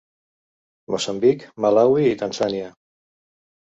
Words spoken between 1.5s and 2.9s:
Malawi i Tanzània.